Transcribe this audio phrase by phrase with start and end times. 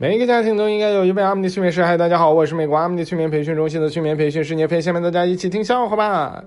[0.00, 1.84] 每一个家庭都应该有一位阿米尼催眠师。
[1.84, 4.80] 嗨，大家好，我是美国阿米尼催眠培训中心的催眠培训师聂飞。
[4.80, 6.44] 下面大家一起听笑话吧。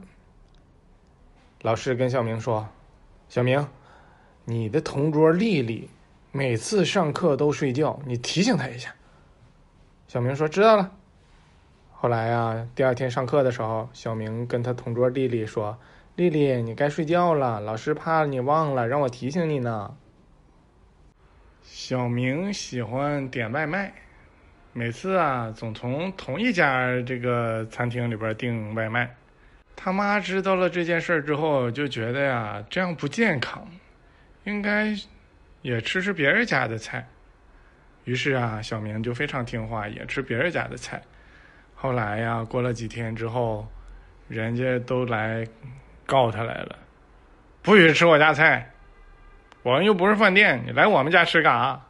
[1.61, 2.65] 老师跟小明说
[3.27, 3.67] ：“小明，
[4.45, 5.89] 你的同桌丽丽
[6.31, 8.95] 每次上课都睡觉，你提醒她一下。”
[10.07, 10.89] 小明说：“知道了。”
[11.91, 15.77] 后来啊，第二天上课的时候，小明跟他同桌丽丽说
[16.15, 19.93] ：“丽丽，你该睡觉了，老师怕你忘了，让我提醒你呢。”
[21.61, 23.93] 小明喜欢点外卖，
[24.73, 29.15] 每次啊总从同一家这个餐厅里边订外卖。
[29.75, 33.67] 他妈知道了这件事儿之后，就觉得呀这样不健康，
[34.43, 34.93] 应该
[35.61, 37.07] 也吃吃别人家的菜。
[38.05, 41.01] 于是啊，小明就非常听话，也吃别人家的菜。
[41.75, 43.67] 后来呀，过了几天之后，
[44.27, 45.45] 人家都来
[46.05, 46.77] 告他来了，
[47.61, 48.70] 不许吃我家菜。
[49.63, 51.81] 我们又不是饭店，你来我们家吃干啥？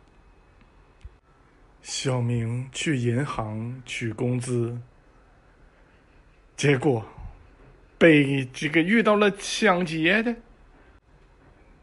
[1.81, 4.77] 小明去银行取工资，
[6.55, 7.03] 结果
[7.97, 10.35] 被这个遇到了抢劫的，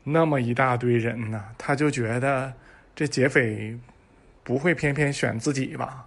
[0.04, 2.52] 那么一大堆人呢，他就觉得
[2.94, 3.76] 这劫匪
[4.44, 6.06] 不会偏偏选自己吧？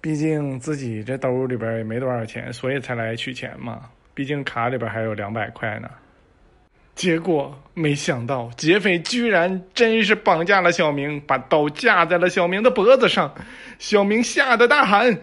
[0.00, 3.90] 毕竟自己这兜里边也没多少钱，所以才来取钱嘛。
[4.14, 5.90] 毕竟卡里边还有两百块呢。
[6.98, 13.32] 结果没想到，劫匪居然真是绑架了小明，把刀架在了小明的脖子上。
[13.78, 15.16] 小明吓得大喊：“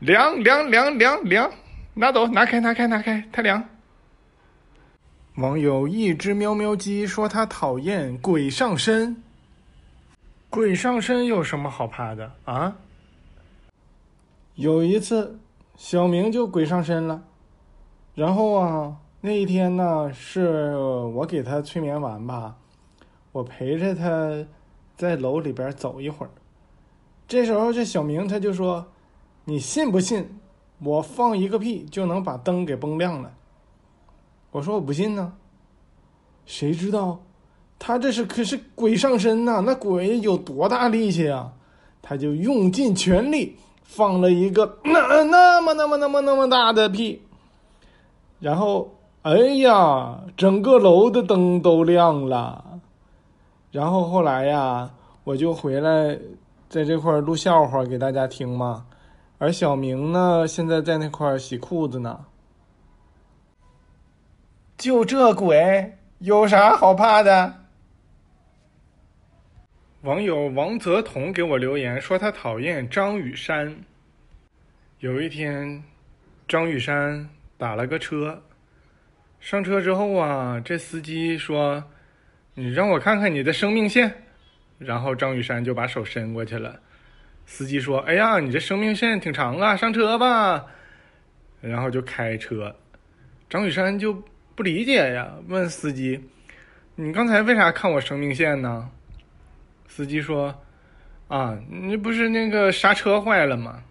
[0.00, 1.52] 凉凉凉凉凉！
[1.92, 3.62] 拿走，拿开，拿开，拿开，太凉！”
[5.36, 9.22] 网友一只喵喵鸡说他讨厌鬼上身。
[10.48, 12.74] 鬼上身有什么好怕的啊？
[14.54, 15.38] 有一次，
[15.76, 17.22] 小明就鬼上身了，
[18.14, 18.96] 然后啊。
[19.20, 22.56] 那一天呢，是我给他催眠完吧，
[23.32, 24.46] 我陪着他
[24.96, 26.30] 在楼里边走一会儿。
[27.26, 28.86] 这时候，这小明他就说
[29.44, 30.38] ：“你信不信，
[30.78, 33.32] 我放一个屁就能把灯给崩亮了？”
[34.52, 35.32] 我说：“我不信呢。”
[36.46, 37.20] 谁知道
[37.76, 39.60] 他这是可是鬼上身呐？
[39.66, 41.52] 那鬼有多大力气啊？
[42.00, 47.20] 他就用尽全力放了一个那那么那么那么那么大的屁，
[48.38, 48.94] 然后。
[49.28, 52.80] 哎呀，整个楼的灯都亮了。
[53.70, 54.90] 然后后来呀，
[55.22, 56.18] 我就回来，
[56.70, 58.86] 在这块录笑话给大家听嘛。
[59.36, 62.24] 而小明呢，现在在那块洗裤子呢。
[64.78, 67.52] 就这鬼有啥好怕的？
[70.04, 73.76] 网友王泽彤给我留言说他讨厌张雨山。
[75.00, 75.84] 有一天，
[76.48, 77.28] 张雨山
[77.58, 78.42] 打了个车。
[79.40, 81.82] 上车之后啊，这司机说
[82.54, 84.24] ：“你让我看看你的生命线。”
[84.78, 86.78] 然后张雨山就把手伸过去了。
[87.46, 90.66] 司机说：“哎呀，你这生命线挺长啊，上车吧。”
[91.62, 92.74] 然后就开车。
[93.48, 94.22] 张雨山就
[94.54, 96.20] 不理解呀，问司机
[96.96, 98.90] ：“你刚才为啥看我生命线呢？”
[99.88, 100.54] 司机说
[101.28, 103.82] ：“啊，你不是那个刹车坏了吗？”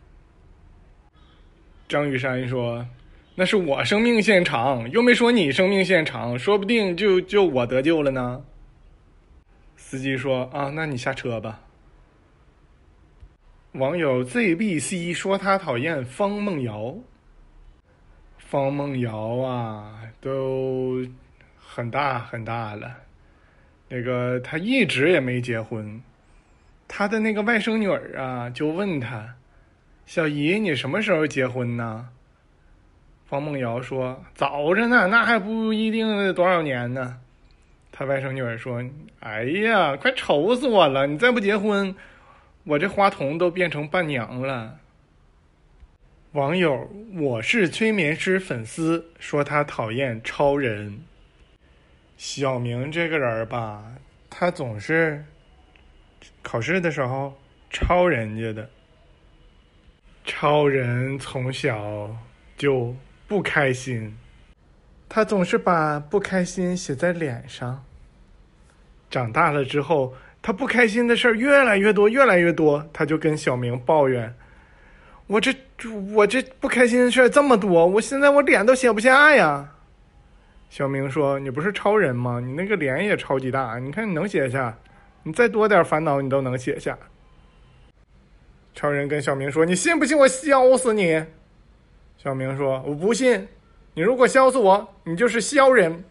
[1.90, 2.86] 张雨山说。
[3.40, 8.44] 那是我生命线长，又没说你生命线长，说不定就就我得救了呢。
[9.76, 11.60] 司机说：“啊，那你下车吧。”
[13.74, 16.96] 网友 ZBC 说他讨厌方梦瑶。
[18.40, 21.06] 方梦瑶啊，都
[21.60, 22.92] 很大很大了，
[23.88, 26.02] 那个他一直也没结婚，
[26.88, 29.36] 他的那个外甥女儿啊，就问他
[30.08, 32.10] ：“小姨，你什么时候结婚呢？”
[33.30, 37.20] 方梦瑶说：“早着呢，那还不一定多少年呢。”
[37.92, 38.82] 他外甥女儿说
[39.20, 41.06] ：“哎呀，快愁死我了！
[41.08, 41.94] 你再不结婚，
[42.64, 44.80] 我这花童都变成伴娘了。”
[46.32, 50.98] 网友我是催眠师粉丝说他讨厌超人。
[52.16, 53.84] 小明这个人吧，
[54.30, 55.26] 他总是
[56.42, 57.38] 考试的时候
[57.70, 58.70] 抄人家的。
[60.24, 62.10] 超人从小
[62.58, 62.96] 就。
[63.28, 64.16] 不开心，
[65.10, 67.84] 他总是把不开心写在脸上。
[69.12, 74.34] 长大了之后，他不开心的事儿越来越多，越来越多，他就跟小明抱怨
[75.28, 75.54] ：“我这
[76.14, 79.70] 我这不开心的事儿这么多，我现在我脸都写不下呀。”
[80.70, 82.40] 小明说：“你不是超人吗？
[82.40, 84.78] 你那个脸也超级大，你看你能写下？
[85.24, 86.98] 你再多点烦恼，你都能写下。”
[88.74, 91.26] 超人跟小明说：“你信不信我削死你？”
[92.18, 93.48] 小明说：“我不信，
[93.94, 96.04] 你如果削死我，你就是削人。”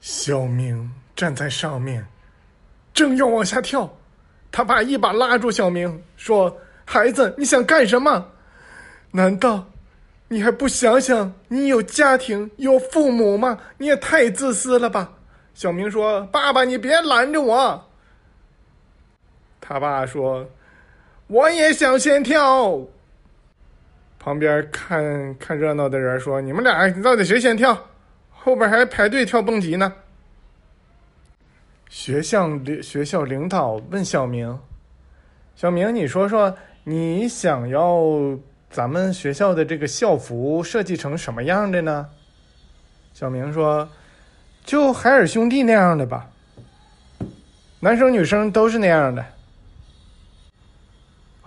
[0.00, 2.06] 小明站在上面，
[2.94, 3.92] 正要往下跳，
[4.50, 6.56] 他爸一把拉住小明，说
[6.86, 8.26] ：“孩子，你想干什么？
[9.10, 9.66] 难道
[10.28, 13.58] 你还不想想你有家庭、有父母吗？
[13.76, 15.12] 你也太自私了吧！”
[15.52, 17.88] 小明说：“爸爸，你别拦着我。”
[19.60, 20.48] 他爸说
[21.26, 22.80] ：“我也想先跳。”
[24.22, 27.76] 旁边看看热闹的人说：“你们俩到底谁先跳？
[28.28, 29.90] 后边还排队跳蹦极呢。”
[31.88, 34.60] 学校领学校领导问小明
[35.56, 37.98] ：“小明，你说说，你想要
[38.70, 42.06] 咱们学校的这个校服设计成什么样的呢？”
[43.14, 43.88] 小明说
[44.64, 46.28] ：“就海尔兄弟那样的吧，
[47.80, 49.24] 男生女生都是那样的。”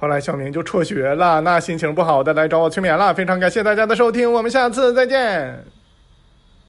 [0.04, 3.14] 后来小明就辍学了，那心情不好的来找我催眠了。
[3.14, 5.83] 非常感谢大家的收听，我们下次再见。